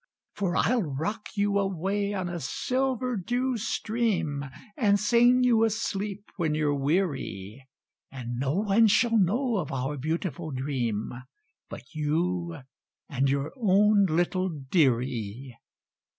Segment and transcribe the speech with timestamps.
[0.33, 4.43] For I'll rock you away on a silver dew stream,
[4.75, 7.67] And sing you asleep when you're weary,
[8.11, 11.13] And no one shall know of our beautiful dream
[11.69, 12.61] But you
[13.09, 15.59] and your own little dearie.